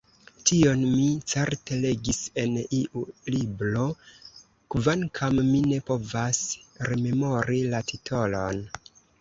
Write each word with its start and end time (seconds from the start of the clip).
Tion 0.49 0.79
mi 0.91 1.03
certe 1.33 1.77
legis 1.81 2.21
en 2.43 2.55
iu 2.79 3.03
libro 3.35 3.85
kvankam 4.77 5.39
mi 5.53 5.63
ne 5.75 5.79
povas 5.91 6.43
rememori 6.91 7.61
la 7.77 7.87
titolon. 7.93 8.67